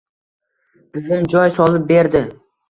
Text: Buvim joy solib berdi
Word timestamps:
Buvim 0.95 1.27
joy 1.35 1.53
solib 1.59 1.87
berdi 1.93 2.25